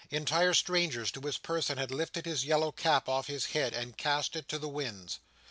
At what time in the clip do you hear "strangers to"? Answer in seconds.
0.55-1.21